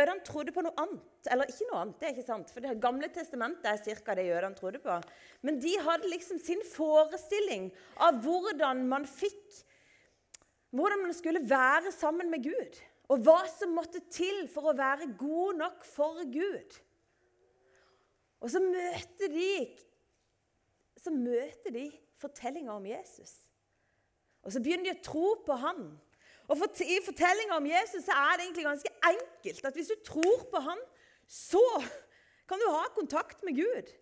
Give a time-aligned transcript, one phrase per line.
[0.00, 1.28] Jødene trodde på noe annet.
[1.28, 2.52] Eller ikke noe annet, det er ikke sant.
[2.52, 4.14] For det gamle testamentet er ca.
[4.16, 4.96] det jødene trodde på.
[5.44, 7.68] Men de hadde liksom sin forestilling
[8.00, 9.66] av hvordan man fikk
[10.70, 12.76] Hvordan man skulle være sammen med Gud.
[13.10, 16.76] Og hva som måtte til for å være god nok for Gud.
[18.38, 19.48] Og så møter de,
[20.94, 21.88] så møter de
[22.22, 23.34] fortellinga om Jesus.
[24.46, 25.82] Og så begynner de å tro på han.
[26.50, 29.98] Og for, I fortellinga om Jesus så er det egentlig ganske enkelt at hvis du
[30.06, 30.80] tror på han,
[31.30, 31.62] så
[32.50, 33.92] kan du ha kontakt med Gud.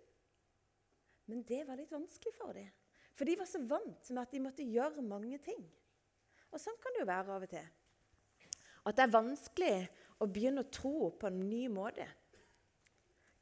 [1.28, 2.70] Men det var litt vanskelig for dem.
[3.18, 5.60] For de var så vant med at de måtte gjøre mange ting.
[6.48, 7.66] Og sånn kan det jo være av og til.
[8.88, 9.74] At det er vanskelig
[10.22, 12.06] å begynne å tro på en ny måte.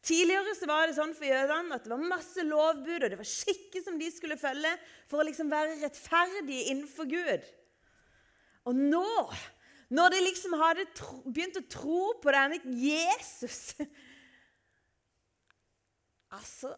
[0.07, 3.27] Tidligere så var det sånn for jødene at det var masse lovbud og det var
[3.27, 4.73] skikker som de skulle følge
[5.11, 7.47] for å liksom være rettferdige innenfor Gud.
[8.67, 9.07] Og nå,
[9.95, 13.77] når de liksom hadde tro, begynt å tro på denne Jesus
[16.37, 16.73] Altså,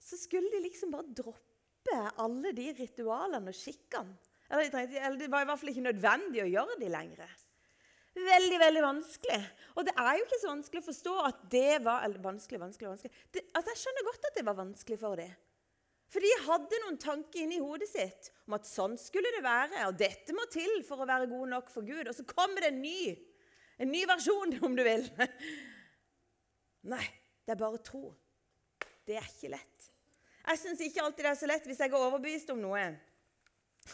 [0.00, 4.16] så skulle de liksom bare droppe alle de ritualene og skikkene.
[4.48, 7.36] Eller, eller det var i hvert fall ikke nødvendig å gjøre de lenger.
[8.12, 9.38] Veldig veldig vanskelig.
[9.76, 12.90] Og det er jo ikke så vanskelig å forstå at det var eller vanskelig, vanskelig,
[12.90, 13.22] vanskelig.
[13.32, 15.32] Det, altså Jeg skjønner godt at det var vanskelig for dem.
[16.12, 19.86] For de hadde noen tanker inni hodet sitt om at sånn skulle det være.
[19.88, 22.04] Og dette må til for å være god nok for Gud.
[22.04, 23.14] Og så kommer det en ny,
[23.80, 25.06] en ny versjon, om du vil.
[26.92, 27.04] Nei,
[27.46, 28.10] det er bare tro.
[29.08, 29.88] Det er ikke lett.
[30.42, 32.82] Jeg syns ikke alltid det er så lett hvis jeg er overbevist om noe.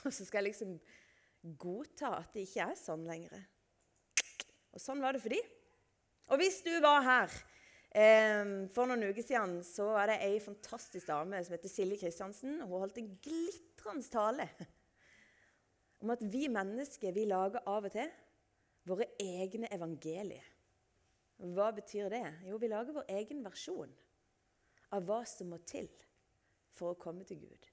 [0.03, 0.75] Og så skal jeg liksom
[1.61, 3.47] godta at det ikke er sånn lenger.
[4.75, 5.39] Og sånn var det for de.
[6.29, 7.39] Og hvis du var her
[7.89, 12.59] for noen uker siden så var det ei fantastisk dame som heter Silje Kristiansen.
[12.61, 14.49] Hun holdt en glitrende tale
[16.03, 18.13] om at vi mennesker vi lager av og til
[18.89, 20.45] våre egne evangelier.
[21.39, 22.27] Hva betyr det?
[22.49, 23.91] Jo, vi lager vår egen versjon
[24.95, 25.89] av hva som må til
[26.75, 27.69] for å komme til Gud.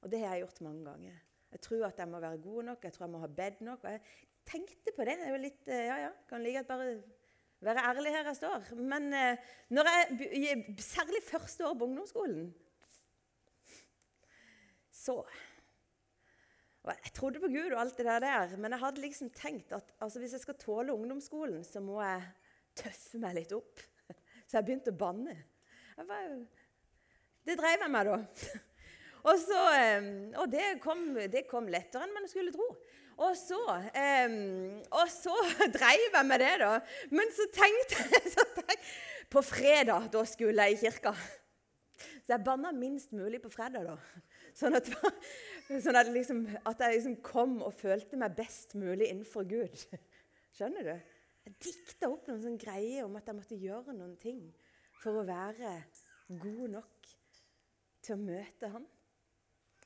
[0.00, 1.20] Og det har jeg gjort mange ganger.
[1.50, 3.84] Jeg tror at jeg må være god nok, jeg tror jeg må ha bedt nok.
[3.84, 4.02] Og jeg
[4.48, 5.16] tenkte på det.
[5.18, 6.94] er jo litt, ja, ja, kan like at bare
[7.60, 8.72] være ærlig her jeg står.
[8.76, 12.50] Men eh, når jeg, særlig første år på ungdomsskolen
[14.90, 15.22] Så
[16.80, 19.92] og Jeg trodde på Gud og alt det der, men jeg hadde liksom tenkt at
[20.00, 22.22] altså, hvis jeg skal tåle ungdomsskolen, så må jeg
[22.74, 23.82] tøffe meg litt opp.
[24.48, 25.36] Så jeg begynte å banne.
[27.44, 28.16] det dreiv jeg meg da.
[29.28, 30.06] Og, så, eh,
[30.40, 32.70] og det, kom, det kom lettere enn man skulle tro.
[33.20, 35.34] Og så, um, og så
[35.76, 36.72] dreiv jeg med det, da.
[37.12, 38.96] Men så tenkte jeg så tenkte,
[39.30, 41.12] På fredag, da skulle jeg i kirka.
[42.24, 44.24] Så jeg banna minst mulig på fredag, da.
[44.56, 44.88] Sånn at,
[45.84, 49.84] sånn at, liksom, at jeg liksom kom og følte meg best mulig innenfor Gud.
[50.56, 50.94] Skjønner du?
[51.46, 54.42] Jeg dikta opp noen sånne greier om at jeg måtte gjøre noen ting
[55.00, 55.76] for å være
[56.40, 57.14] god nok
[58.00, 58.84] til å møte Han.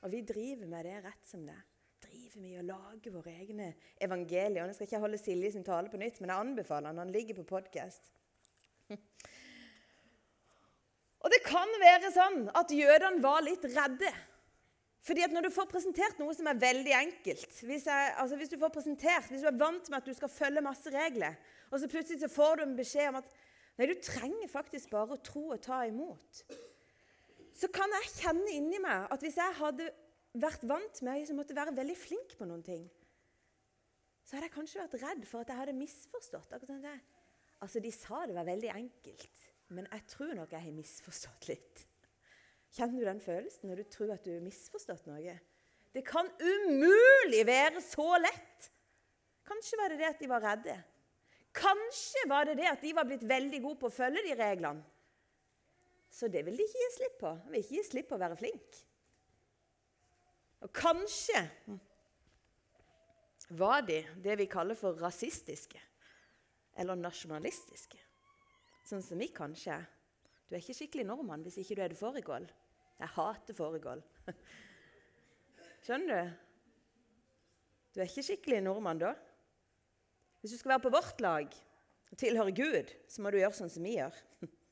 [0.04, 1.73] Og vi driver med det rett som det er
[2.14, 3.70] driver vi og lager våre egne
[4.02, 4.66] evangelier.
[4.66, 7.02] Jeg skal ikke holde Silje sin tale på nytt, men jeg anbefaler han.
[7.02, 8.12] Han ligger på podkast.
[11.24, 14.10] Og det kan være sånn at jødene var litt redde.
[15.04, 18.52] Fordi at Når du får presentert noe som er veldig enkelt hvis, jeg, altså hvis,
[18.52, 21.36] du får presentert, hvis du er vant med at du skal følge masse regler,
[21.70, 23.34] og så plutselig så får du en beskjed om at
[23.76, 26.44] nei, du trenger faktisk bare å tro og ta imot,
[27.54, 29.90] så kan jeg kjenne inni meg at hvis jeg hadde
[30.34, 32.84] vært vant med ei som måtte være veldig flink på noen ting,
[34.24, 36.54] så hadde jeg kanskje vært redd for at jeg hadde misforstått.
[37.60, 39.42] Altså, De sa det var veldig enkelt,
[39.76, 41.84] men jeg tror nok jeg har misforstått litt.
[42.74, 45.36] Kjenner du den følelsen når du tror at du har misforstått noe?
[45.94, 48.70] Det kan umulig være så lett!
[49.44, 50.74] Kanskje var det det at de var redde.
[51.54, 54.82] Kanskje var det det at de var blitt veldig gode på å følge de reglene.
[56.10, 57.30] Så det vil de ikke gi slipp på.
[57.44, 58.80] De vil ikke gi slipp på å være flink.
[60.64, 61.42] Og kanskje
[63.52, 65.80] var de det vi kaller for rasistiske
[66.80, 68.00] eller nasjonalistiske.
[68.84, 69.84] Sånn som vi kanskje er.
[70.48, 72.48] Du er ikke skikkelig nordmann hvis ikke du er det fårikål.
[73.00, 74.02] Jeg hater fårikål.
[75.84, 76.34] Skjønner du?
[77.94, 79.14] Du er ikke skikkelig nordmann da.
[80.40, 81.54] Hvis du skal være på vårt lag
[82.10, 84.16] og tilhøre Gud, så må du gjøre sånn som vi gjør.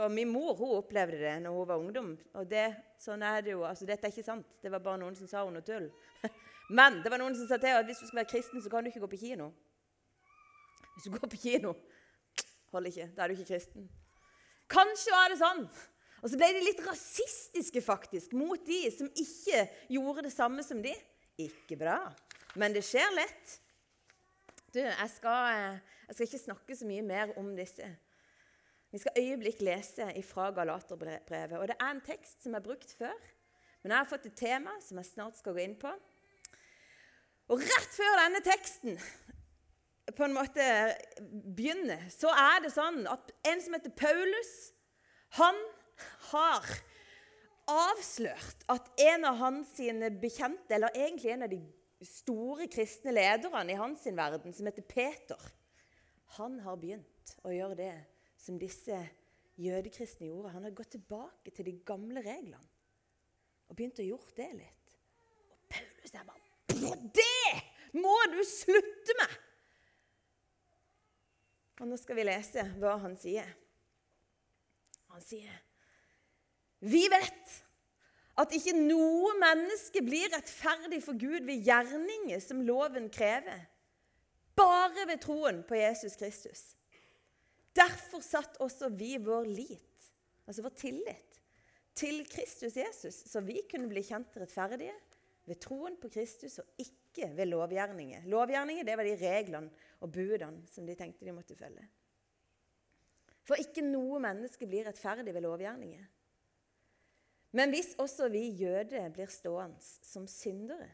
[0.00, 2.10] Og min mor hun opplevde det når hun var ungdom.
[2.34, 2.66] og det,
[3.00, 4.58] sånn er det jo, altså Dette er ikke sant.
[4.62, 5.88] Det var bare noen som sa hun noe tull.
[6.78, 8.84] Men det var noen som sa til at hvis du skal være kristen, så kan
[8.84, 9.50] du ikke gå på kino.
[10.94, 11.72] Hvis du går på kino,
[12.74, 13.08] holder ikke.
[13.16, 13.88] Da er du ikke kristen.
[14.70, 15.64] Kanskje var det sånn.
[16.20, 19.64] Og så ble de litt rasistiske faktisk, mot de som ikke
[19.96, 20.92] gjorde det samme som de.
[21.40, 21.96] Ikke bra.
[22.60, 23.56] Men det skjer lett.
[24.70, 27.88] Du, jeg skal, eh, jeg skal ikke snakke så mye mer om disse.
[28.90, 31.58] Vi skal øyeblikk lese fra Galaterbrevet.
[31.58, 33.14] Og det er en tekst som er brukt før,
[33.82, 35.92] men jeg har fått et tema som jeg snart skal gå inn på.
[37.50, 38.98] Og rett før denne teksten
[40.16, 40.66] på en måte
[41.54, 44.52] begynner, så er det sånn at en som heter Paulus,
[45.38, 45.58] han
[46.32, 46.66] har
[47.70, 49.76] avslørt at en av hans
[50.20, 51.60] bekjente, eller egentlig en av de
[52.06, 55.50] store kristne lederne i hans verden, som heter Peter,
[56.38, 57.94] han har begynt å gjøre det
[58.40, 58.96] som disse
[59.60, 60.54] jødekristne gjorde.
[60.54, 62.60] Han har gått tilbake til de gamle reglene
[63.70, 64.96] og begynt å gjøre det litt.
[65.52, 66.48] Og Paulus er bare
[67.14, 69.38] Det må du slutte med!
[71.80, 73.48] Og nå skal vi lese hva han sier.
[75.10, 75.52] Han sier
[76.80, 77.56] Vi vet
[78.40, 83.66] at ikke noe menneske blir rettferdig for Gud ved gjerninger som loven krever,
[84.56, 86.62] bare ved troen på Jesus Kristus.
[87.76, 90.08] Derfor satt også vi vår lit,
[90.46, 91.38] altså vår tillit,
[91.94, 94.94] til Kristus Jesus, så vi kunne bli kjent rettferdige
[95.48, 98.26] ved troen på Kristus og ikke ved lovgjerninger.
[98.30, 101.84] Lovgjerninger det var de reglene og budene som de tenkte de måtte følge.
[103.46, 106.06] For ikke noe menneske blir rettferdig ved lovgjerninger.
[107.58, 110.92] Men hvis også vi jøder blir stående som syndere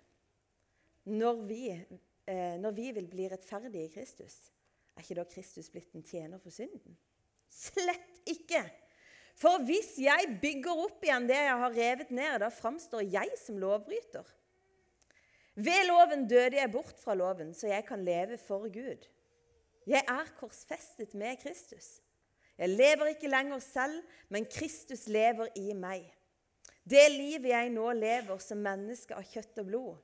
[1.06, 4.50] når vi, eh, når vi vil bli rettferdige i Kristus,
[4.96, 6.96] er ikke da Kristus blitt en tjener for synden?
[7.52, 8.64] Slett ikke!
[9.36, 13.58] For hvis jeg bygger opp igjen det jeg har revet ned, da framstår jeg som
[13.60, 14.24] lovbryter.
[15.56, 19.04] Ved loven døde jeg bort fra loven, så jeg kan leve for Gud.
[19.86, 22.00] Jeg er korsfestet med Kristus.
[22.56, 24.00] Jeg lever ikke lenger selv,
[24.32, 26.08] men Kristus lever i meg.
[26.88, 29.94] Det livet jeg nå lever som menneske av kjøtt og blod,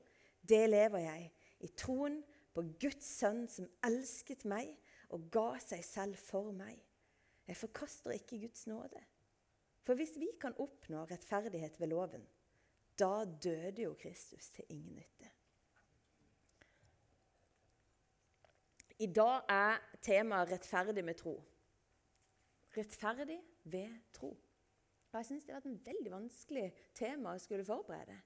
[0.43, 1.29] det lever jeg
[1.63, 2.19] i troen
[2.53, 4.73] på Guds sønn som elsket meg
[5.13, 6.79] og ga seg selv for meg.
[7.47, 9.01] Jeg forkaster ikke Guds nåde.
[9.83, 12.23] For hvis vi kan oppnå rettferdighet ved loven,
[12.99, 15.29] da døde jo Kristus til ingen nytte.
[18.99, 21.43] I dag er temaet 'rettferdig med tro'.
[22.77, 24.29] Rettferdig ved tro.
[25.11, 28.21] Og Jeg syns det var et veldig vanskelig tema å skulle forberede.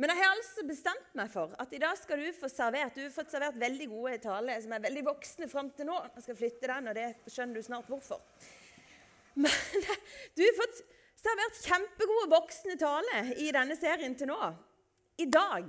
[0.00, 3.02] Men jeg har altså bestemt meg for at i dag skal du få servert du
[3.02, 5.98] har fått servert veldig gode taler som er veldig voksne fram til nå.
[6.14, 8.22] Jeg skal flytte den, og det skjønner du snart hvorfor.
[9.36, 9.52] Men
[10.38, 10.80] du har fått
[11.20, 14.40] servert kjempegode voksne taler i denne serien til nå.
[15.20, 15.68] I dag.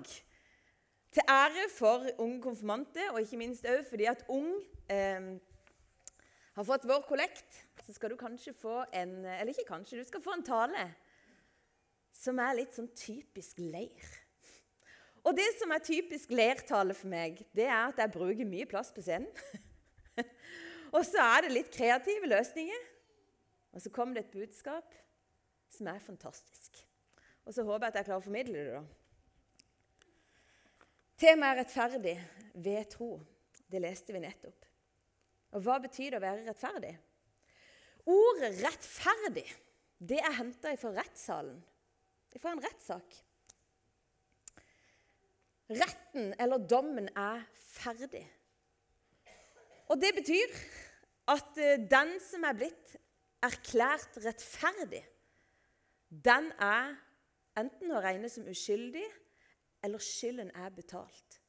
[1.12, 4.54] Til ære for unge konfirmante, og ikke minst òg fordi at ung
[4.88, 5.32] eh,
[6.56, 10.24] har fått vår kollekt, så skal du kanskje få en Eller ikke kanskje, du skal
[10.24, 10.88] få en tale
[12.22, 14.12] som er litt sånn typisk leir.
[15.26, 18.90] Og det som er typisk leirtale for meg, det er at jeg bruker mye plass
[18.94, 19.30] på scenen.
[20.96, 22.88] og så er det litt kreative løsninger.
[23.72, 24.96] Og så kommer det et budskap
[25.72, 26.82] som er fantastisk.
[27.46, 28.80] Og så håper jeg at jeg klarer å formidle det.
[28.80, 28.84] da.
[31.22, 32.18] Temaet er rettferdig
[32.66, 33.14] ved tro.
[33.72, 34.66] Det leste vi nettopp.
[35.56, 36.96] Og hva betyr det å være rettferdig?
[38.10, 39.52] Ordet 'rettferdig'
[40.02, 41.60] det er henta fra rettssalen,
[42.40, 43.18] fra en rettssak.
[45.72, 48.24] Retten eller dommen er ferdig.
[49.92, 50.56] Og det betyr
[51.32, 52.96] at eh, den som er blitt
[53.44, 55.02] erklært rettferdig,
[56.12, 56.94] den er
[57.60, 59.06] enten å regne som uskyldig,
[59.82, 61.40] eller skylden er betalt.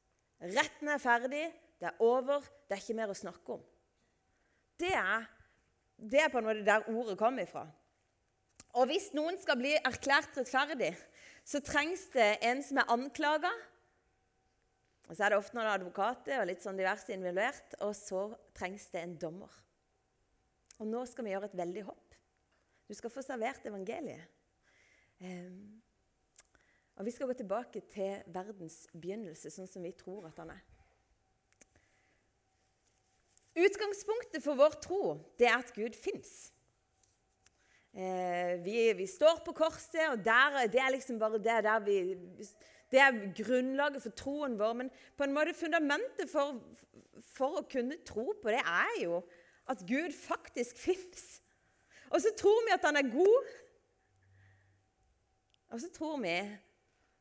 [0.43, 1.45] Retten er ferdig,
[1.79, 3.63] det er over, det er ikke mer å snakke om.
[4.81, 5.27] Det er,
[5.99, 7.67] det er på en måte der ordet kommer ifra.
[8.73, 10.95] Og hvis noen skal bli erklært rettferdig,
[11.45, 13.51] så trengs det en som er anklaga,
[15.11, 18.23] og Så er det ofte noen advokater og litt sånn diverse involvert, og så
[18.57, 19.53] trengs det en dommer.
[20.81, 22.15] Og nå skal vi gjøre et veldig hopp.
[22.89, 24.31] Du skal få servert evangeliet.
[25.21, 25.83] Um,
[26.97, 30.65] og vi skal gå tilbake til verdens begynnelse, sånn som vi tror at han er.
[33.63, 35.03] Utgangspunktet for vår tro
[35.37, 36.51] det er at Gud fins.
[37.93, 41.97] Eh, vi, vi, står på korset, og der, det er liksom bare det der vi
[42.93, 44.73] det er grunnlaget for troen vår.
[44.77, 46.59] Men på en måte fundamentet for,
[47.33, 49.23] for å kunne tro på det er jo
[49.73, 51.41] at Gud faktisk fins.
[52.13, 53.49] Og så tror vi at han er god.
[55.73, 56.37] Og så tror vi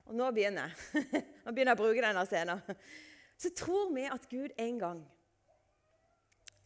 [0.09, 1.03] Og nå begynner jeg.
[1.45, 2.61] Nå begynner jeg å bruke denne scenen.
[3.39, 5.03] Så tror vi at Gud en gang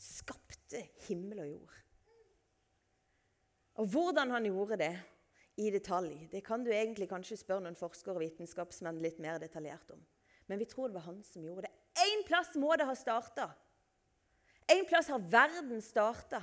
[0.01, 1.84] skapte himmel og jord.
[3.75, 4.93] Og hvordan han gjorde det,
[5.55, 6.27] i detalj.
[6.31, 10.01] Det kan du egentlig kanskje spørre noen forskere og vitenskapsmenn litt mer detaljert om.
[10.49, 11.73] Men vi tror det var han som gjorde det.
[12.05, 13.47] Én plass må det ha starta.
[14.71, 16.41] En plass har verden starta.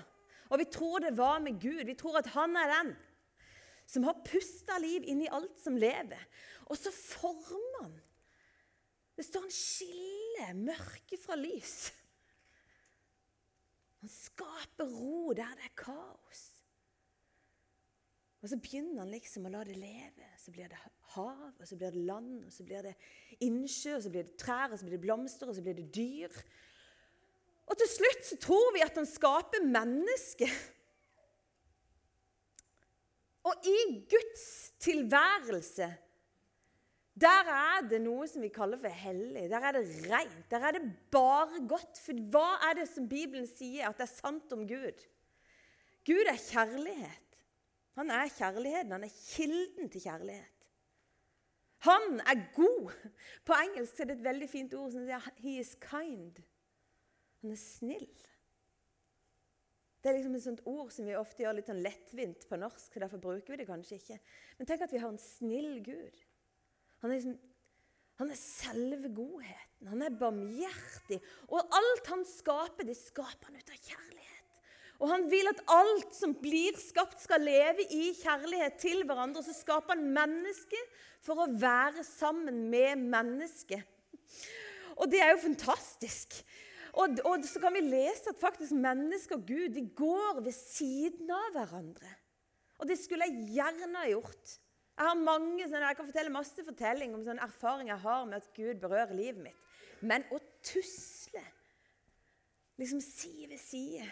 [0.49, 1.85] Og vi tror det var med Gud.
[1.87, 2.95] Vi tror at han er den
[3.93, 6.21] som har pusta liv inn i alt som lever.
[6.71, 7.99] Og så former han.
[9.13, 11.93] Det står han skiller mørke fra lys.
[14.01, 16.52] Han skaper ro der det er kaos.
[18.43, 20.27] Og så begynner han liksom å la det leve.
[20.41, 20.81] Så blir det
[21.15, 22.97] hav, og så blir det land, og så blir det
[23.47, 25.89] innsjø, og så blir det trær, og så blir det blomster, og så blir det
[25.95, 26.43] dyr.
[27.71, 30.57] Og til slutt så tror vi at han skaper mennesket.
[33.47, 33.79] Og i
[34.11, 34.45] Guds
[34.83, 35.89] tilværelse,
[37.23, 39.49] der er det noe som vi kaller for hellig.
[39.51, 40.45] Der er det rent.
[40.51, 41.99] Der er det bare godt.
[42.01, 45.03] For hva er det som Bibelen sier at det er sant om Gud?
[46.09, 47.32] Gud er kjærlighet.
[47.99, 48.93] Han er kjærligheten.
[48.93, 50.69] Han er kilden til kjærlighet.
[51.83, 52.93] Han er god.
[53.47, 56.43] På engelsk er det et veldig fint ord som sier 'he is kind'.
[57.41, 58.09] Han er snill.
[60.03, 62.93] Det er liksom et sånt ord som vi ofte gjør litt sånn lettvint på norsk.
[62.93, 64.19] så Derfor bruker vi det kanskje ikke.
[64.59, 66.23] Men tenk at vi har en snill Gud.
[67.03, 67.37] Han er, liksom,
[68.19, 69.87] han er selve godheten.
[69.87, 71.21] Han er barmhjertig.
[71.49, 74.22] Og alt han skaper, det skaper han ut av kjærlighet.
[75.03, 79.43] Og han vil at alt som blir skapt, skal leve i kjærlighet til hverandre.
[79.43, 83.83] Og så skaper han mennesket for å være sammen med mennesket.
[85.03, 86.39] Og det er jo fantastisk.
[86.93, 91.31] Og, og, så kan vi lese at faktisk menneske og Gud de går ved siden
[91.35, 92.19] av hverandre.
[92.79, 94.59] Og det skulle jeg gjerne ha gjort.
[94.93, 98.39] Jeg har mange, sånne, jeg kan fortelle masse fortelling om sånne erfaringer jeg har med
[98.39, 99.71] at Gud berører livet mitt.
[100.05, 101.43] Men å tusle
[102.79, 104.07] liksom side ved side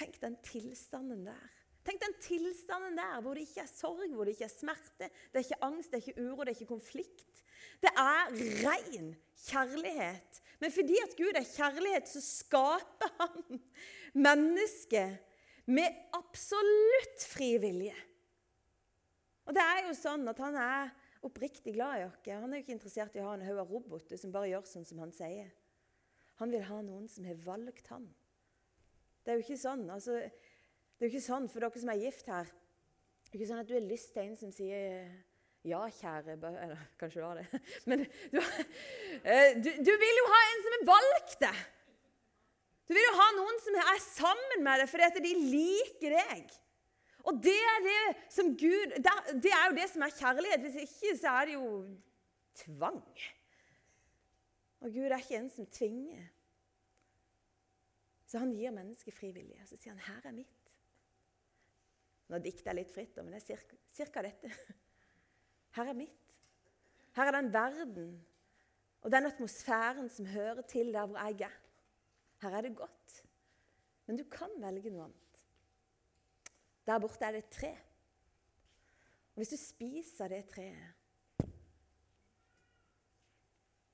[0.00, 1.48] Tenk den tilstanden der.
[1.84, 5.40] Tenk den tilstanden der hvor det ikke er sorg, hvor det ikke er smerte, det
[5.40, 7.42] er ikke angst, det er ikke uro, det er ikke konflikt.
[7.80, 8.32] Det er
[8.64, 9.10] ren
[9.46, 10.40] kjærlighet.
[10.60, 13.60] Men fordi at Gud er kjærlighet, så skaper han
[14.28, 15.18] mennesket
[15.68, 17.96] med absolutt fri vilje.
[19.48, 20.92] Og det er jo sånn at han er
[21.26, 22.20] oppriktig glad i oss.
[22.28, 24.68] Han er jo ikke interessert i å ha en haug av roboter som bare gjør
[24.68, 25.48] sånn som han sier.
[26.40, 28.06] Han vil ha noen som har valgt han.
[29.24, 29.84] Det er jo ikke sånn.
[29.92, 32.48] Altså, det er jo ikke sånn for dere som er gift her.
[33.26, 35.10] Det er ikke sånn at du har lyst til en som sier
[35.68, 37.60] ja, kjære Eller kanskje du har det.
[37.90, 41.60] Men du, eh, du, du vil jo ha en som har valgt deg.
[42.90, 46.56] Du vil jo ha noen som er sammen med deg fordi at de liker deg.
[47.28, 50.64] Og det er det som Gud Det er jo det som er kjærlighet.
[50.64, 51.68] Hvis ikke så er det jo
[52.64, 53.02] tvang.
[54.80, 56.24] Og Gud er ikke en som tvinger.
[58.30, 60.70] Så han gir mennesket fri Og så sier han 'Her er mitt'.
[62.30, 64.50] Nå dikter jeg litt fritt, men det er cirka dette.
[65.76, 66.36] Her er mitt.
[67.16, 68.26] Her er den verden
[69.02, 71.56] og den atmosfæren som hører til der hvor jeg er.
[72.42, 73.24] Her er det godt.
[74.06, 75.42] Men du kan velge noe annet.
[76.86, 77.70] Der borte er det et tre.
[79.34, 80.94] Og Hvis du spiser det treet,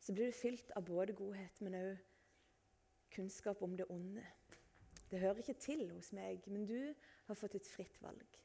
[0.00, 1.96] så blir du fylt av både godhet, men òg
[3.16, 4.24] kunnskap om det onde.
[5.10, 6.80] Det hører ikke til hos meg, men du
[7.28, 8.40] har fått et fritt valg.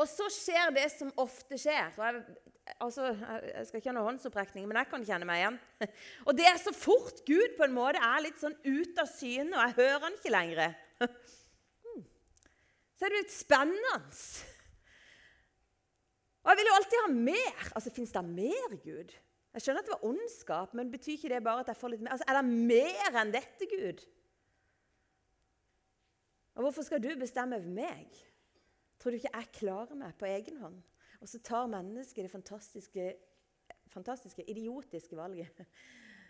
[0.00, 1.92] Og så skjer det som ofte skjer.
[1.98, 2.22] Jeg,
[2.80, 3.10] altså,
[3.44, 5.58] jeg skal ikke ha noen håndsopprekning, men jeg kan kjenne meg igjen.
[6.26, 9.52] Og det er så fort Gud på en måte er litt sånn ute av syne,
[9.52, 10.80] og jeg hører han ikke lenger.
[11.82, 12.04] Hmm.
[12.94, 13.96] Så er det litt spennende.
[16.42, 17.64] Og jeg vil jo alltid ha mer.
[17.72, 19.10] Altså, Fins det mer Gud?
[19.52, 22.04] Jeg skjønner at det var ondskap, men betyr ikke det bare at jeg får litt
[22.04, 22.14] mer?
[22.14, 24.04] Altså, Er det mer enn dette, Gud?
[26.54, 28.08] Og hvorfor skal du bestemme over meg?
[29.00, 30.80] Tror du ikke jeg klarer meg på egen hånd?
[31.20, 33.06] Og så tar mennesket det fantastiske,
[33.92, 35.62] fantastiske, idiotiske valget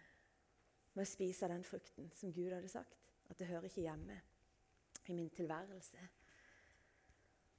[0.94, 2.98] med å spise den frukten som Gud hadde sagt.
[3.30, 4.18] At det hører ikke hjemme
[5.08, 6.10] i min tilværelse.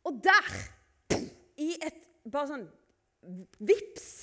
[0.04, 0.52] Og der,
[1.58, 2.68] i et bare sånn
[3.64, 4.23] vips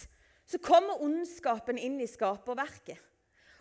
[0.51, 2.99] så kommer ondskapen inn i skaperverket.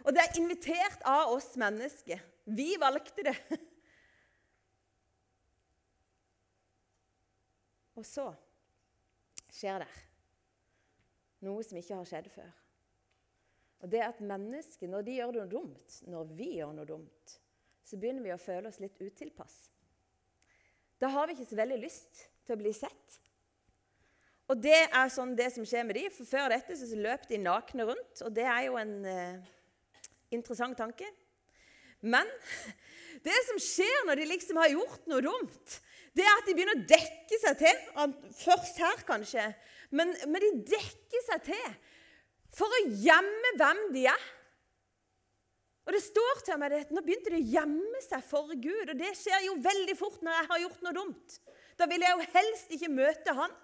[0.07, 2.21] Og det er invitert av oss mennesker.
[2.49, 3.35] Vi valgte det.
[7.99, 8.29] Og så
[9.51, 9.91] skjer det
[11.45, 12.49] noe som ikke har skjedd før.
[13.79, 17.35] Og det er at mennesker, når de gjør noe dumt, når vi gjør noe dumt,
[17.85, 19.69] så begynner vi å føle oss litt utilpass.
[20.99, 23.19] Da har vi ikke så veldig lyst til å bli sett.
[24.49, 27.37] Og det er sånn det som skjer med de, for Før dette så løp de
[27.41, 29.51] nakne rundt, og det er jo en eh,
[30.33, 31.05] interessant tanke.
[32.01, 32.25] Men
[33.27, 35.77] det som skjer når de liksom har gjort noe dumt,
[36.17, 37.85] det er at de begynner å dekke seg til.
[38.41, 39.45] Først her, kanskje.
[39.93, 41.69] Men, men de dekker seg til
[42.57, 44.27] for å gjemme hvem de er.
[45.85, 48.91] Og det står til meg at Nå begynte de å gjemme seg for Gud.
[48.91, 51.39] Og det skjer jo veldig fort når jeg har gjort noe dumt.
[51.79, 53.55] Da vil jeg jo helst ikke møte han.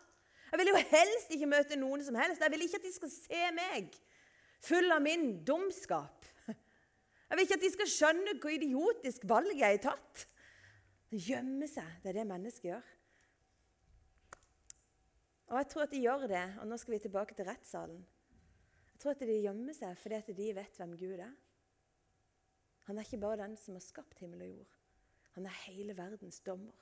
[0.52, 2.44] Jeg vil jo helst ikke møte noen som helst.
[2.44, 3.96] Jeg vil ikke at de skal se meg
[4.66, 6.26] full av min dumskap.
[7.26, 10.28] Jeg vil ikke at de skal skjønne hvor idiotisk valg jeg har tatt.
[11.10, 11.88] Gjemme seg.
[12.04, 12.92] Det er det mennesket gjør.
[15.50, 18.00] Og jeg tror at de gjør det, og nå skal vi tilbake til rettssalen.
[18.94, 21.36] Jeg tror at de gjemmer seg fordi at de vet hvem Gud er.
[22.86, 24.80] Han er ikke bare den som har skapt himmel og jord.
[25.36, 26.78] Han er hele verdens dommer.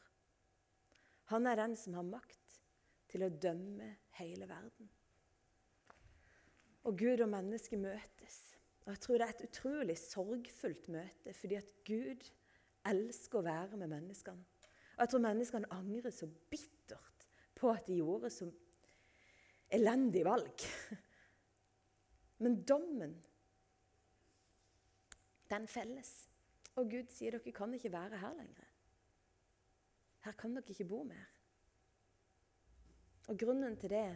[1.32, 2.43] Han er den som har makt
[3.14, 4.90] til å dømme hele verden.
[6.84, 8.40] Og Gud og mennesket møtes.
[8.84, 12.26] Og Jeg tror det er et utrolig sorgfullt møte, fordi at Gud
[12.90, 14.44] elsker å være med menneskene.
[14.94, 18.50] Og jeg tror menneskene angrer så bittert på at de gjorde så
[19.74, 20.66] elendig valg.
[22.44, 23.16] Men dommen,
[25.50, 26.12] den felles.
[26.76, 28.70] Og Gud sier dere kan ikke være her lenger.
[30.26, 31.33] Her kan dere ikke bo mer.
[33.28, 34.08] Og grunnen til det,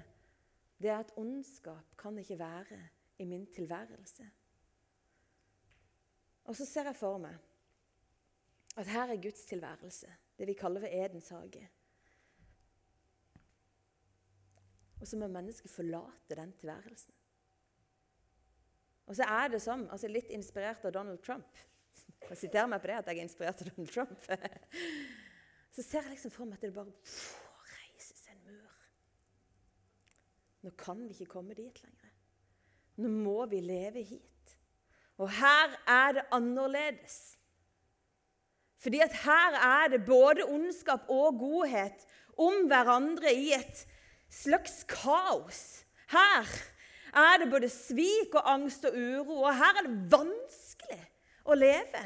[0.82, 2.80] det er at ondskap kan ikke være
[3.18, 4.30] i min tilværelse.
[6.44, 7.38] Og så ser jeg for meg
[8.78, 11.70] at her er Guds tilværelse, det vi kaller ved Edens hage.
[15.02, 17.14] Og så må mennesket forlate den tilværelsen.
[19.06, 21.58] Og så er det som, altså litt inspirert av Donald Trump
[22.30, 24.26] Jeg siterer meg på det at jeg er inspirert av Donald Trump.
[25.76, 27.36] Så ser jeg liksom for meg at det bare pff,
[27.72, 28.74] reises en mur.
[30.67, 32.12] Nå kan vi ikke komme dit lenger.
[33.00, 34.55] Nå må vi leve hit.
[35.15, 37.38] Og her er det annerledes.
[38.83, 42.03] Fordi at her er det både ondskap og godhet
[42.36, 43.86] om hverandre i et
[44.29, 45.63] slags kaos.
[46.12, 46.51] Her
[47.15, 51.01] er det både svik og angst og uro, og her er det vanskelig
[51.47, 52.03] å leve.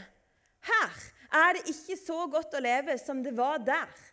[0.70, 1.06] Her
[1.42, 4.10] er det ikke så godt å leve som det var der.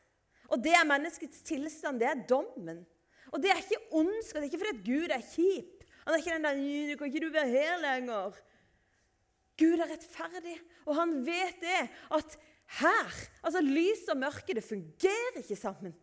[0.48, 2.00] Og det er menneskets tilstand.
[2.00, 2.86] Det er dommen.
[3.32, 4.40] Og det er ikke ondskap.
[4.40, 5.84] Det er ikke fordi at Gud er kjip.
[6.04, 8.40] Han er ikke den der 'Du kan ikke du være her lenger'.
[9.58, 11.90] Gud er rettferdig, og han vet det.
[12.14, 12.38] At
[12.80, 13.10] her
[13.42, 15.94] Altså, lys og mørke, det fungerer ikke sammen.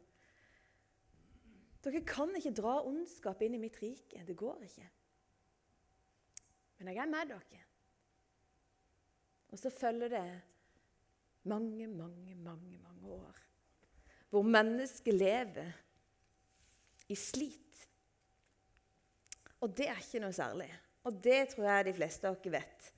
[1.83, 4.23] Dere kan ikke dra ondskap inn i mitt rike.
[4.27, 4.89] Det går ikke.
[6.77, 7.61] Men jeg er med dere.
[9.53, 10.41] Og så følger det
[11.43, 13.41] mange, mange, mange, mange år
[14.29, 15.71] hvor mennesket lever
[17.11, 17.87] i slit.
[19.63, 20.69] Og det er ikke noe særlig.
[21.05, 22.91] Og det tror jeg de fleste av dere vet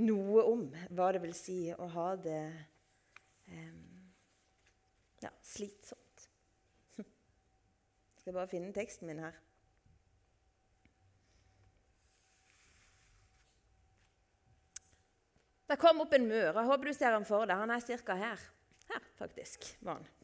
[0.00, 2.40] noe om hva det vil si å ha det
[3.46, 3.82] um,
[5.22, 6.24] ja, slitsomt.
[6.98, 9.36] Jeg skal bare finne teksten min her.
[15.68, 16.50] Det kom opp en mur.
[16.52, 17.56] Jeg håper du ser ham for deg.
[17.56, 18.18] Han er ca.
[18.18, 18.42] her.
[18.90, 20.23] Her, faktisk, var han.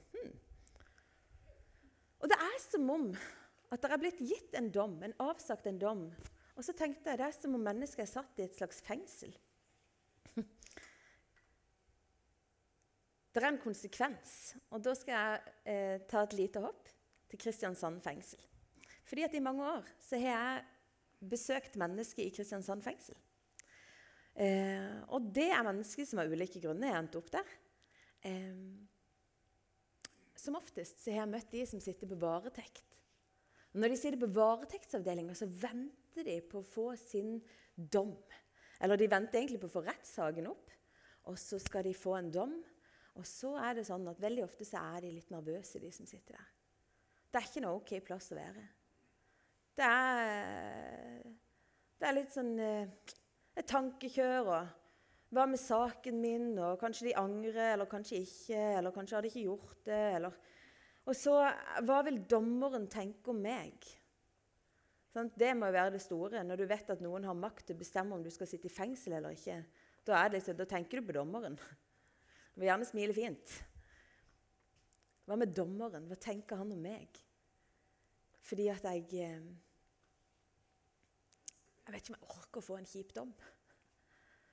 [2.21, 3.07] Og det er som om
[3.71, 6.09] at det er blitt gitt en dom, en avsagt en dom.
[6.57, 9.33] Og så tenkte jeg det er som om mennesket er satt i et slags fengsel.
[13.31, 16.89] Det er en konsekvens, og da skal jeg eh, ta et lite hopp
[17.31, 18.41] til Kristiansand fengsel.
[19.07, 23.15] Fordi at I mange år så har jeg besøkt mennesker i Kristiansand fengsel.
[24.35, 27.55] Eh, og det er mennesker som av ulike grunner har endt opp der.
[28.27, 28.59] Eh,
[30.41, 32.97] som oftest så har jeg møtt de som sitter på varetekt.
[33.79, 37.37] Når de sitter på varetektsavdelinga, så venter de på å få sin
[37.77, 38.17] dom.
[38.81, 40.73] Eller de venter egentlig på å få rettssaken opp,
[41.31, 42.57] og så skal de få en dom.
[43.21, 46.09] Og så er det sånn at veldig ofte så er de litt nervøse, de som
[46.09, 46.51] sitter der.
[47.31, 48.67] Det er ikke noe OK plass å være.
[49.79, 51.27] Det er,
[52.01, 53.15] det er litt sånn eh,
[53.55, 54.80] et tankekjør og
[55.31, 56.53] Hva med saken min?
[56.59, 58.63] Og kanskje de angrer, eller kanskje ikke.
[58.81, 60.03] Eller kanskje hadde ikke gjort det.
[60.19, 60.39] Eller.
[61.07, 61.37] Og så
[61.87, 63.87] Hva vil dommeren tenke om meg?
[65.11, 66.43] Sånn, det må jo være det store.
[66.47, 68.75] Når du vet at noen har makt til å bestemme om du skal sitte i
[68.75, 69.57] fengsel eller ikke,
[70.07, 71.59] da, det, da tenker du på dommeren.
[72.55, 73.57] Du vil gjerne smile fint.
[75.27, 76.07] Hva med dommeren?
[76.11, 77.19] Hva tenker han om meg?
[78.47, 79.51] Fordi at jeg eh,
[81.87, 83.31] Jeg vet ikke om jeg orker å få en kjip dom.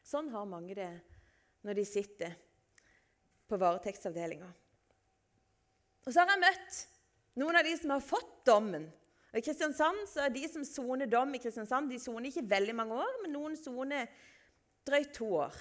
[0.08, 0.92] Sånn har mange det
[1.68, 2.36] når de sitter
[3.48, 4.48] på varetektsavdelinga.
[6.08, 6.78] Og så har jeg møtt
[7.42, 8.88] noen av de som har fått dommen.
[9.34, 12.76] Og I Kristiansand så er De som soner dom i Kristiansand, de soner ikke veldig
[12.78, 14.08] mange år, men noen soner
[14.88, 15.58] drøyt to år.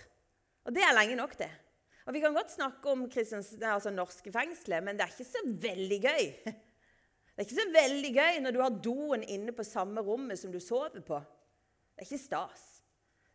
[0.67, 1.51] Og det er lenge nok, det.
[2.07, 6.01] Og Vi kan godt snakke om altså norske fengsler, men det er ikke så veldig
[6.07, 6.25] gøy.
[7.37, 10.49] Det er ikke så veldig gøy når du har doen inne på samme rommet som
[10.49, 11.19] du sover på.
[11.93, 12.63] Det er ikke stas.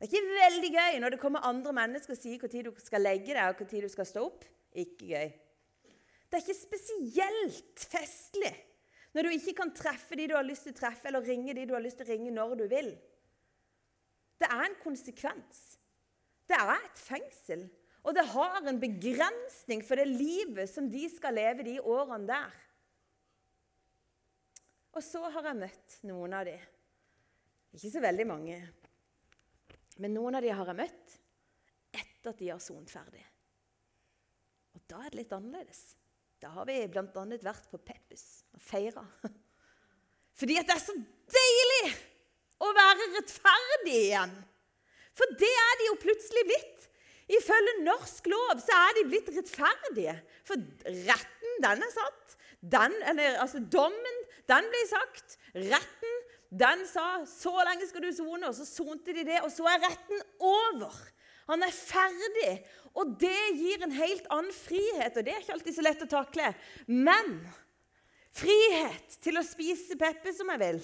[0.01, 3.03] Det er ikke veldig gøy når det kommer andre mennesker og sier når du skal
[3.05, 4.47] legge deg og når du skal stå opp.
[4.73, 5.27] Ikke gøy.
[6.25, 8.53] Det er ikke spesielt festlig
[9.13, 11.67] når du ikke kan treffe de du har lyst til å treffe, eller ringe de
[11.67, 12.89] du har lyst til å ringe når du vil.
[14.41, 15.61] Det er en konsekvens.
[16.49, 17.67] Det er et fengsel.
[18.01, 22.59] Og det har en begrensning for det livet som de skal leve de årene der.
[24.97, 26.57] Og så har jeg møtt noen av de.
[27.75, 28.63] Ikke så veldig mange.
[30.01, 31.17] Men noen av de har jeg møtt
[31.93, 33.23] etter at de har sont ferdig.
[34.75, 35.81] Og da er det litt annerledes.
[36.41, 37.25] Da har vi bl.a.
[37.45, 39.03] vært på Peppes og feira.
[40.39, 40.95] Fordi at det er så
[41.35, 41.91] deilig
[42.61, 44.33] å være rettferdig igjen.
[45.17, 46.87] For det er de jo plutselig blitt.
[47.31, 50.15] Ifølge norsk lov så er de blitt rettferdige.
[50.47, 52.37] For retten, den er satt.
[52.61, 55.37] Den, eller, altså Dommen, den ble sagt.
[55.55, 56.20] Retten,
[56.51, 59.39] den sa 'så lenge skal du sone', og så sonte de det.
[59.43, 60.91] Og så er retten over.
[61.47, 62.65] Han er ferdig.
[62.93, 66.11] Og det gir en helt annen frihet, og det er ikke alltid så lett å
[66.11, 66.51] takle.
[66.87, 67.39] Men
[68.35, 70.83] frihet til å spise Peppe som jeg vil.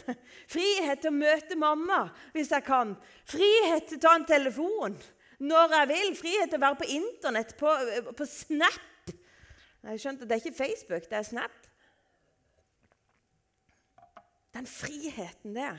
[0.56, 2.96] Frihet til å møte mamma hvis jeg kan.
[3.28, 4.98] Frihet til å ta en telefon
[5.44, 6.16] når jeg vil.
[6.24, 7.76] Frihet til å være på Internett, på,
[8.16, 9.16] på Snap.
[9.88, 11.67] Jeg skjønte at det er ikke Facebook, det er Snap.
[14.58, 15.78] Den friheten der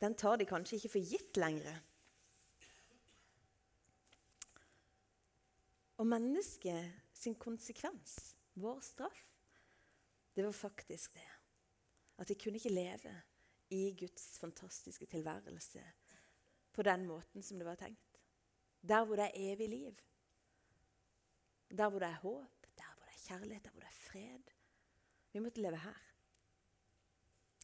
[0.00, 1.78] Den tar de kanskje ikke for gitt lenger.
[5.96, 9.24] Og mennesket sin konsekvens, vår straff,
[10.36, 11.28] det var faktisk det.
[12.18, 13.16] At de kunne ikke leve
[13.70, 15.84] i Guds fantastiske tilværelse
[16.72, 18.20] på den måten som det var tenkt.
[18.82, 19.96] Der hvor det er evig liv.
[21.70, 24.51] Der hvor det er håp, der hvor det er kjærlighet, der hvor det er fred.
[25.32, 26.00] Vi måtte leve her.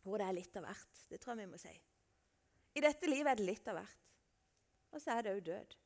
[0.04, 1.02] Hvor det er litt av hvert.
[1.10, 1.74] Det tror jeg vi må si.
[2.78, 4.08] I dette livet er det litt av hvert.
[4.94, 5.76] Og så er det òg død.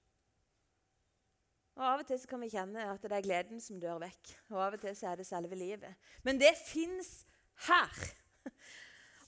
[1.72, 4.34] Og Av og til så kan vi kjenne at det er gleden som dør vekk.
[4.52, 6.10] Og av og til så er det selve livet.
[6.26, 7.22] Men det fins
[7.68, 8.02] her.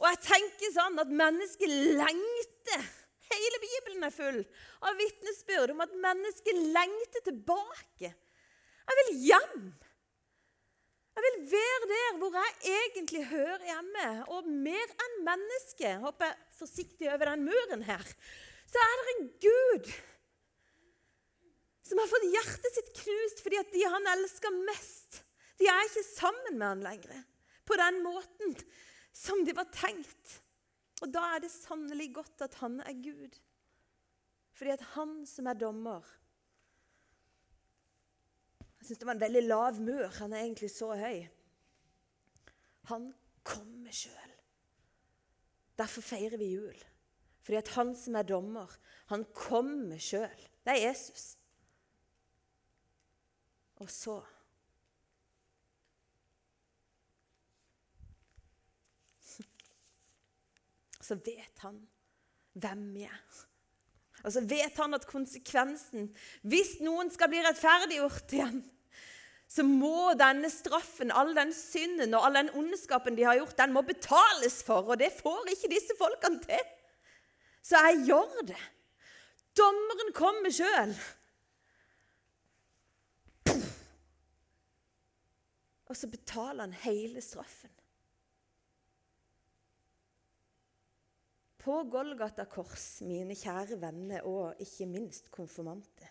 [0.00, 2.84] Og jeg tenker sånn at mennesket lengter.
[3.30, 4.40] Hele Bibelen er full
[4.84, 8.10] av vitnesbyrd om at mennesket lengter tilbake.
[8.84, 9.62] Jeg vil hjem.
[11.14, 14.08] Jeg vil være der hvor jeg egentlig hører hjemme.
[14.34, 18.02] Og mer enn menneske, hopper jeg forsiktig over den muren her,
[18.66, 19.92] så er det en Gud
[21.84, 25.20] som har fått hjertet sitt knust fordi at de han elsker mest,
[25.60, 27.20] de er ikke sammen med han lenger
[27.68, 28.56] på den måten
[29.14, 30.38] som de var tenkt.
[31.04, 33.36] Og da er det sannelig godt at han er Gud.
[34.54, 36.02] Fordi at han som er dommer,
[38.84, 40.06] jeg syns det var en veldig lav mur.
[40.18, 41.22] Han er egentlig så høy.
[42.90, 43.14] Han
[43.48, 44.32] kommer sjøl.
[45.80, 46.82] Derfor feirer vi jul.
[47.40, 48.68] Fordi at han som er dommer,
[49.08, 50.44] han kommer sjøl.
[50.64, 51.38] Det er Jesus.
[53.80, 54.20] Og så
[61.08, 61.88] Så vet han
[62.52, 63.24] hvem vi er.
[64.24, 68.62] Og så vet han at konsekvensen, hvis noen skal bli rettferdiggjort igjen,
[69.54, 73.74] så må denne straffen, all den synden og all den ondskapen de har gjort, den
[73.76, 74.88] må betales for.
[74.90, 76.72] Og det får ikke disse folkene til.
[77.62, 78.62] Så jeg gjør det.
[79.54, 80.94] Dommeren kommer sjøl.
[85.86, 87.70] Og så betaler han hele straffen.
[91.62, 96.10] På Golgata kors, mine kjære venner og ikke minst konfirmante.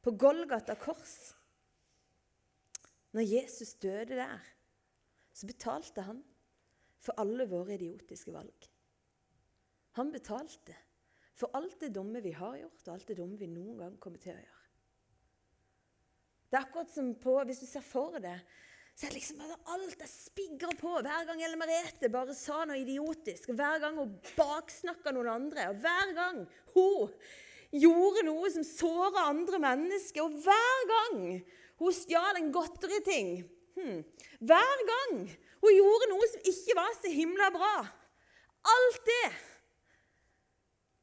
[0.00, 1.34] På Golgata kors
[3.16, 4.42] når Jesus døde der,
[5.32, 6.20] så betalte han
[6.98, 8.68] for alle våre idiotiske valg.
[9.98, 10.74] Han betalte
[11.38, 14.18] for alt det dumme vi har gjort, og alt det dumme vi noen gang kommer
[14.22, 14.64] til å gjøre.
[16.48, 18.40] Det er akkurat som på, Hvis du ser for deg
[18.98, 20.96] så er det liksom bare alt er spigger på.
[21.06, 25.68] Hver gang Ellen Merete bare sa noe idiotisk, og hver gang hun baksnakka noen andre,
[25.70, 26.40] og hver gang
[26.74, 27.12] hun
[27.78, 31.20] gjorde noe som såra andre mennesker, og hver gang
[31.78, 33.36] hun stjal en godteriting.
[33.78, 34.00] Hmm.
[34.40, 35.20] Hver gang
[35.62, 37.76] hun gjorde noe som ikke var så himla bra.
[38.68, 39.28] Alt det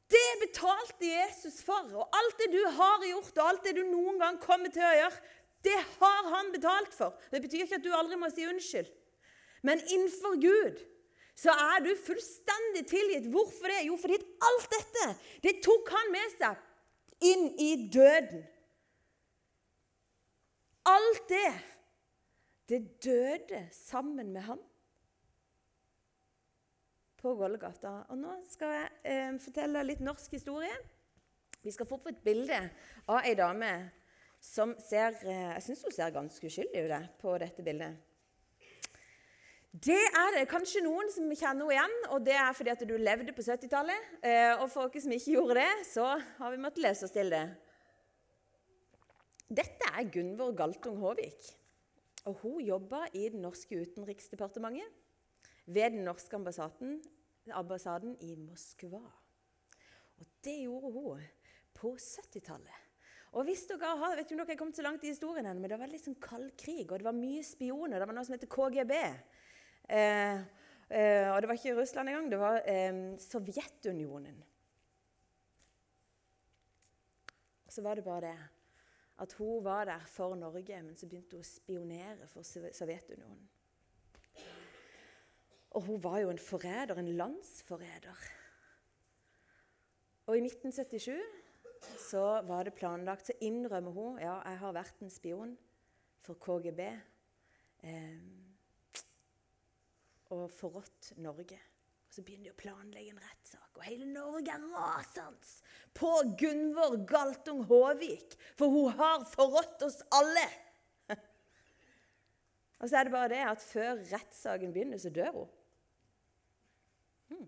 [0.06, 1.88] det betalte Jesus for.
[1.98, 4.92] Og alt det du har gjort, og alt det du noen gang kommer til å
[5.00, 5.22] gjøre,
[5.66, 7.16] det har han betalt for.
[7.32, 8.90] Det betyr ikke at du aldri må si unnskyld.
[9.66, 10.78] Men innenfor Gud
[11.36, 13.26] så er du fullstendig tilgitt.
[13.32, 13.82] Hvorfor det?
[13.88, 15.08] Jo, fordi alt dette
[15.44, 18.44] det tok han med seg inn i døden.
[20.86, 21.52] Alt det,
[22.70, 24.62] det døde sammen med ham.
[27.26, 28.04] på Golgata.
[28.12, 30.74] Og nå skal jeg eh, fortelle litt norsk historie.
[31.64, 32.58] Vi skal få opp et bilde
[33.10, 33.70] av ei dame
[34.42, 37.96] som ser eh, Jeg syns hun ser ganske uskyldig ut på dette bildet.
[39.76, 42.94] Det er det kanskje noen som kjenner henne igjen, og det er fordi at du
[42.96, 44.12] levde på 70-tallet.
[44.22, 46.06] Eh, og for dere som ikke gjorde det, så
[46.38, 47.44] har vi måttet lese oss til det.
[49.46, 51.52] Dette er Gunvor Galtung Håvik.
[52.26, 55.04] Og hun jobba i det norske utenriksdepartementet
[55.66, 56.98] ved den norske ambassaden,
[57.54, 59.04] ambassaden i Moskva.
[60.18, 61.22] Og det gjorde hun
[61.74, 62.82] på 70-tallet.
[63.36, 65.70] Og hvis dere har, vet ikke om dere har kommet så langt i historien men
[65.70, 68.00] det var litt sånn kald krig, og det var mye spioner.
[68.00, 68.94] Det var noe som heter KGB.
[69.94, 70.42] Eh,
[70.90, 74.42] eh, og det var ikke Russland engang, det var eh, Sovjetunionen.
[77.70, 78.36] Så var det bare det
[79.18, 83.46] at hun var der for Norge, men så begynte hun å spionere for Sovjetunionen.
[85.76, 88.20] Og hun var jo en forræder, en landsforræder.
[90.26, 91.20] Og i 1977
[92.08, 95.52] så var det planlagt, så innrømmer hun ja, jeg har vært en spion
[96.24, 96.80] for KGB
[97.86, 98.22] eh,
[100.34, 101.60] og forrådt Norge.
[102.16, 105.50] Så begynner de å planlegge en rettssak, og hele Norge er rasende
[105.98, 110.44] på Gunvor Galtung Håvik, for hun har forrådt oss alle.
[112.80, 115.50] og så er det bare det at før rettssaken begynner, så dør hun.
[117.34, 117.44] Hmm.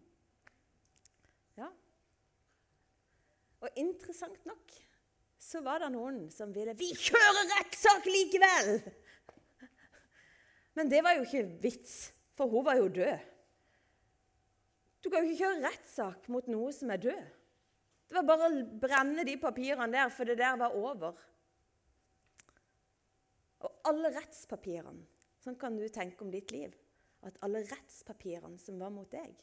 [1.63, 1.71] Ja.
[3.65, 4.77] Og interessant nok
[5.49, 8.71] så var det noen som ville Vi kjører rettssak likevel!
[10.77, 11.99] Men det var jo ikke vits,
[12.37, 13.38] for hun var jo død.
[15.03, 17.27] Du kan jo ikke kjøre rettssak mot noe som er død.
[18.09, 21.19] Det var bare å brenne de papirene der, for det der var over.
[23.59, 25.07] Og alle rettspapirene
[25.39, 26.73] Sånn kan du tenke om ditt liv.
[27.27, 29.39] At alle rettspapirene som var mot deg,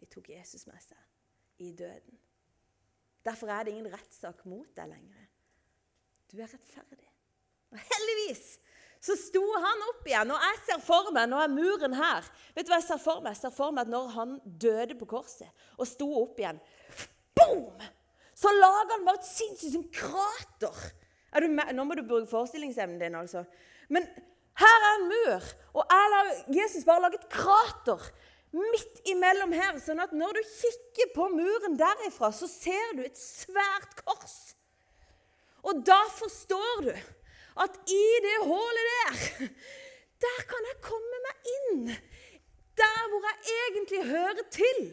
[0.00, 2.16] de tok Jesus med seg i døden.
[3.22, 5.28] Derfor er det ingen rettssak mot deg lenger.
[6.32, 7.10] Du er rettferdig.
[7.72, 8.46] Og heldigvis
[9.02, 10.30] så sto han opp igjen.
[10.30, 13.22] Og jeg ser for meg, nå er muren her Vet du hva Jeg ser for
[13.24, 16.60] meg Jeg ser for meg at når han døde på korset og sto opp igjen
[17.34, 17.82] Boom!
[18.38, 20.78] Så lager han bare et sinnssykt sånn krater.
[21.76, 23.44] Nå må du bruke forestillingsevnen din, altså.
[23.92, 24.08] Men
[24.58, 25.46] her er en mur,
[25.78, 28.08] og jeg, Jesus bare lager et krater
[28.52, 33.18] midt imellom her, sånn at når du kikker på muren derifra, så ser du et
[33.18, 34.36] svært kors.
[35.62, 36.92] Og da forstår du
[37.60, 39.48] at i det hullet der,
[40.24, 41.80] der kan jeg komme meg inn.
[42.78, 44.84] Der hvor jeg egentlig hører til.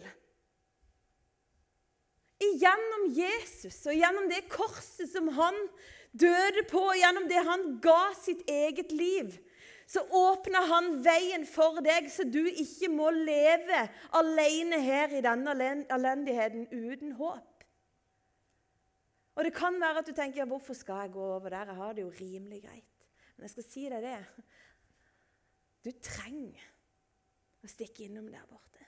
[2.40, 5.56] Gjennom Jesus og gjennom det korset som han
[6.12, 9.34] døde på, og gjennom det han ga sitt eget liv,
[9.90, 15.56] så åpner han veien for deg, så du ikke må leve alene her i denne
[15.90, 17.49] elendigheten uten håp.
[19.40, 21.66] Og Det kan være at du tenker ja, 'Hvorfor skal jeg gå over der?
[21.66, 24.26] Jeg har det jo rimelig greit.' Men jeg skal si deg det.
[25.86, 26.66] Du trenger
[27.64, 28.84] å stikke innom der borte.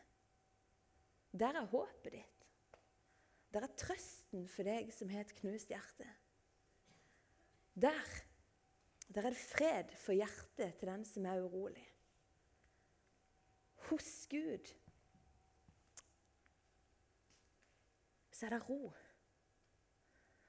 [1.31, 2.43] Der er håpet ditt.
[3.53, 6.07] Der er trøsten for deg som har et knust hjerte.
[7.75, 8.11] Der
[9.15, 11.87] der er det fred for hjertet til den som er urolig.
[13.89, 14.71] Hos Gud
[18.31, 18.93] så er det ro.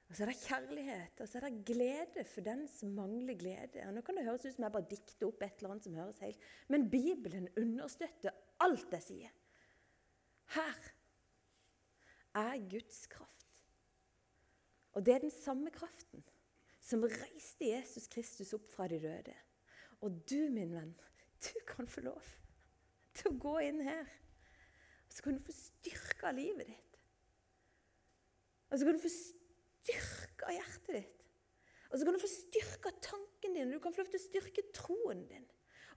[0.09, 3.85] Og så er det kjærlighet, og så er det glede for den som mangler glede.
[3.87, 5.95] Og nå kan det høres ut som jeg bare dikter opp et eller annet som
[5.97, 9.33] høres helt Men Bibelen understøtter alt jeg sier.
[10.53, 10.91] Her
[12.43, 13.47] er Guds kraft.
[14.93, 16.21] Og det er den samme kraften
[16.83, 19.33] som reiste Jesus Kristus opp fra de døde.
[20.03, 20.93] Og du, min venn,
[21.41, 22.33] du kan få lov
[23.15, 24.09] til å gå inn her.
[25.07, 26.99] Og så kan du få styrka livet ditt.
[28.69, 29.42] Og så kan du få styrka
[29.89, 31.19] hjertet ditt.
[31.91, 33.73] Og så kan du få styrka tanken din.
[33.73, 35.45] Du kan få lov til å styrke troen din.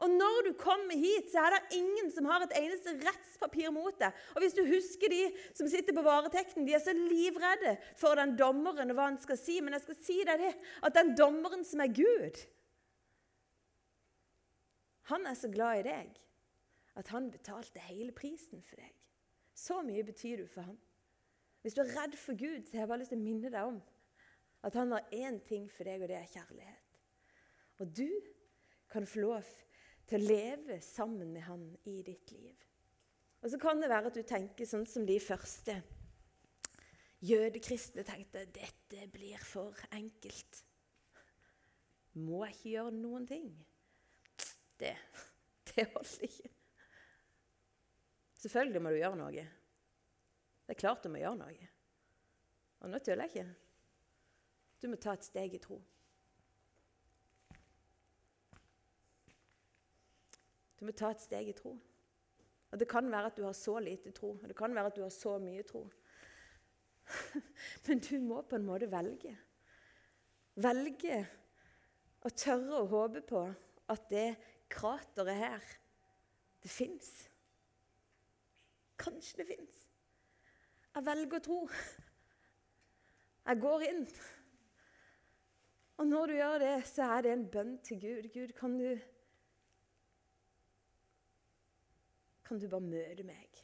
[0.05, 3.97] Og når du kommer hit, så er det ingen som har et eneste rettspapir mot
[4.01, 4.13] deg.
[4.35, 5.23] Og hvis du husker de
[5.57, 9.41] som sitter på varetekten, de er så livredde for den dommeren og hva han skal
[9.41, 9.57] si.
[9.65, 10.53] Men jeg skal si deg det,
[10.85, 12.43] at den dommeren som er Gud,
[15.09, 16.23] han er så glad i deg
[16.97, 18.93] at han betalte hele prisen for deg.
[19.57, 20.77] Så mye betyr du for han.
[21.67, 23.69] Hvis du er redd for Gud, så har jeg bare lyst til å minne deg
[23.73, 23.81] om
[24.69, 27.01] at han har én ting for deg, og det er kjærlighet.
[27.83, 28.13] Og du
[28.87, 29.49] kan få lov
[30.07, 32.63] til å leve sammen med han i ditt liv.
[33.43, 35.81] Og Så kan det være at du tenker sånn som de første
[37.27, 40.63] jødekristne tenkte dette blir for enkelt.
[42.15, 43.51] Må jeg ikke gjøre noen ting?
[44.79, 44.95] Det,
[45.75, 46.57] det holder ikke.
[48.39, 49.51] Selvfølgelig må du gjøre noe.
[50.67, 51.69] Det er klart du må gjøre noe.
[52.83, 53.67] Og nå tuller jeg ikke.
[54.83, 55.79] Du må ta et steg i tro.
[60.77, 61.73] Du må ta et steg i tro.
[62.71, 64.97] Og Det kan være at du har så lite tro, og det kan være at
[64.97, 65.87] du har så mye tro.
[67.87, 69.33] Men du må på en måte velge.
[70.57, 71.21] Velge
[72.27, 73.43] å tørre å håpe på
[73.93, 74.29] at det
[74.73, 75.73] krateret her,
[76.61, 77.11] det fins.
[78.99, 79.85] Kanskje det fins.
[80.97, 81.57] Jeg velger å tro.
[83.45, 84.07] Jeg går inn.
[86.01, 88.31] Og når du gjør det, så er det en bønn til Gud.
[88.33, 88.89] Gud, kan du
[92.47, 93.61] Kan du bare møte meg?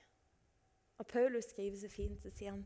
[0.99, 2.65] Og Paulus skriver så fint, så sier han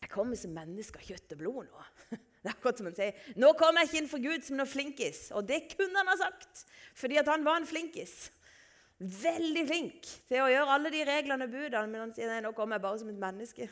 [0.00, 1.86] Jeg kommer som menneske av kjøtt og blod nå.
[2.42, 4.66] Det er akkurat som han sier Nå kommer jeg ikke inn for Gud som noe
[4.66, 5.28] flinkis.
[5.36, 6.64] Og det kunne han ha sagt,
[6.98, 8.32] fordi at han var en flinkis.
[9.02, 12.52] Veldig flink til å gjøre alle de reglene og budene, men han sier nei, nå
[12.54, 13.66] kommer jeg bare som et menneske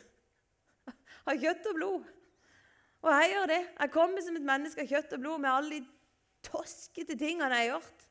[1.29, 2.09] av kjøtt og blod.
[3.01, 3.61] Og jeg gjør det.
[3.79, 5.81] Jeg kommer som et menneske av kjøtt og blod med alle de
[6.45, 8.05] toskete tingene jeg har gjort.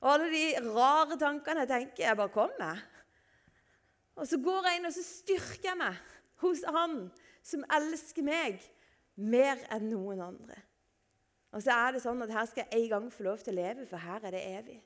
[0.00, 2.06] Og alle de rare tankene jeg tenker.
[2.08, 2.82] Jeg bare kommer.
[4.14, 6.00] Og så går jeg inn og så styrker jeg meg
[6.42, 6.98] hos Han
[7.44, 8.62] som elsker meg
[9.20, 10.56] mer enn noen andre.
[11.54, 13.60] Og så er det sånn at her skal jeg en gang få lov til å
[13.60, 14.78] leve, for her er det evig.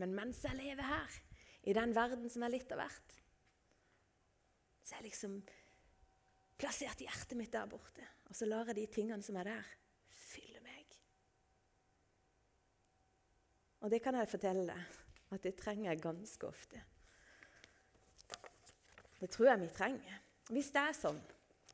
[0.00, 1.20] Men mens jeg lever her,
[1.64, 3.14] i den verden som er litt av hvert,
[4.84, 5.38] så er jeg liksom
[6.60, 8.04] plassert hjertet mitt der borte.
[8.28, 9.70] Og så lar jeg de tingene som er der,
[10.12, 10.98] fylle meg.
[13.84, 16.82] Og det kan jeg fortelle deg at det trenger jeg ganske ofte.
[19.20, 20.18] Det tror jeg vi trenger.
[20.52, 21.20] Hvis det er sånn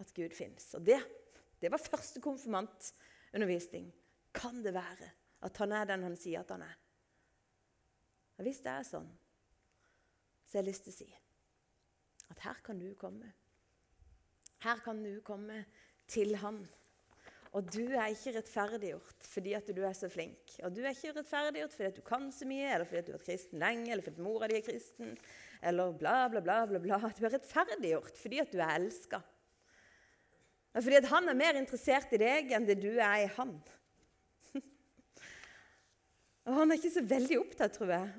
[0.01, 0.71] at Gud fins.
[0.79, 1.01] Og det,
[1.61, 3.91] det var første konfirmantundervisning.
[4.33, 5.11] Kan det være
[5.45, 6.77] at han er den han sier at han er?
[8.41, 9.09] Og hvis det er sånn,
[10.49, 11.11] så har jeg lyst til å si
[12.31, 13.29] at her kan du komme.
[14.65, 15.65] Her kan du komme
[16.11, 16.63] til Han.
[17.51, 20.55] Og du er ikke rettferdiggjort fordi at du er så flink.
[20.63, 23.13] Og du er ikke rettferdiggjort fordi at du kan så mye, eller fordi at du
[23.13, 25.17] har vært kristen lenge, eller fordi mora di er kristen,
[25.61, 26.61] eller bla, bla, bla.
[26.71, 27.11] bla, bla.
[27.11, 29.21] Du er rettferdiggjort fordi at du er elska.
[30.79, 33.57] Fordi at han er mer interessert i deg enn det du er i han.
[36.47, 38.13] Og han er ikke så veldig opptatt, tror jeg,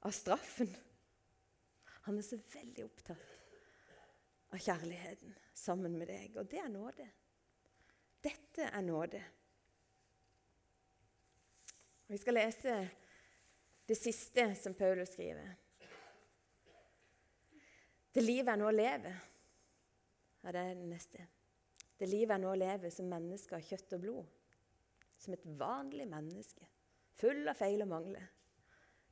[0.00, 0.70] av straffen.
[2.06, 3.34] Han er så veldig opptatt
[4.48, 7.08] av kjærligheten sammen med deg, og det er nåde.
[8.24, 9.20] Dette er nåde.
[12.08, 12.76] Vi skal lese
[13.88, 15.50] det siste som Paulus skriver.
[18.12, 19.12] Det livet er nå å leve.
[20.42, 21.26] Ja, det er det neste.
[21.98, 24.34] Det livet er nå å leve som menneske av kjøtt og blod.
[25.18, 26.64] Som et vanlig menneske,
[27.18, 28.26] full av feil og mangler.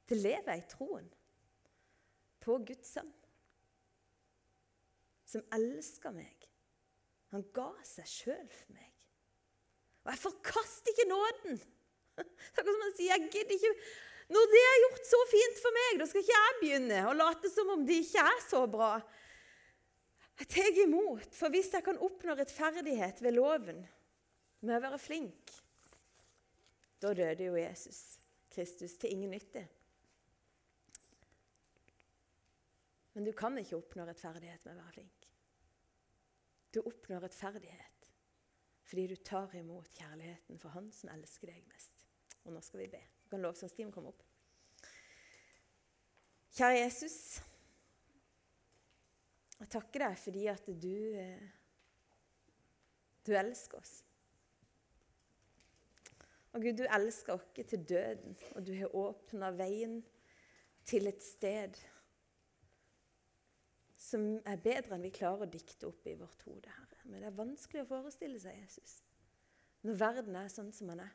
[0.06, 1.06] Det lever jeg i troen
[2.46, 3.10] på Guds sønn,
[5.26, 6.46] som elsker meg.
[7.34, 8.92] Han ga seg sjøl for meg.
[10.06, 11.56] Og jeg forkaster ikke nåden.
[12.16, 13.72] Det er som han sier, jeg gidder ikke
[14.32, 17.50] Når det er gjort så fint for meg, da skal ikke jeg begynne å late
[17.52, 18.88] som om det ikke er så bra.
[20.40, 23.84] Jeg tar imot, for hvis jeg kan oppnå rettferdighet ved loven
[24.64, 25.52] med å være flink,
[27.00, 28.00] da døde jo Jesus
[28.56, 29.66] Kristus til ingen nytte.
[33.16, 35.26] Men du kan ikke oppnå rettferdighet med å være flink.
[36.68, 38.10] Du oppnår rettferdighet
[38.86, 42.04] fordi du tar imot kjærligheten for Han som elsker deg mest.
[42.44, 43.00] Og nå skal vi be.
[43.24, 44.20] Du kan lovsangstimen komme opp.
[46.54, 47.16] Kjære Jesus.
[49.56, 51.48] Jeg takker deg fordi at du, eh,
[53.26, 53.96] du elsker oss.
[56.52, 60.02] Og Gud, du elsker oss til døden, og du har åpna veien
[60.84, 61.80] til et sted
[64.06, 66.70] som er bedre enn vi klarer å dikte opp i vårt hode.
[66.70, 67.02] Herre.
[67.06, 69.00] Men det er vanskelig å forestille seg Jesus
[69.86, 71.12] når verden er sånn som den er.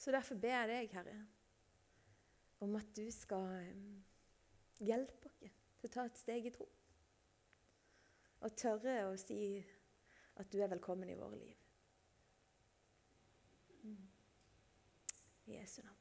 [0.00, 1.18] Så derfor ber jeg deg, Herre,
[2.64, 3.68] om at du skal
[4.80, 6.66] hjelpe oss til å ta et steg i tro.
[8.40, 9.60] Og tørre å si
[10.40, 11.56] at du er velkommen i våre liv.
[15.46, 15.99] I Jesu navn.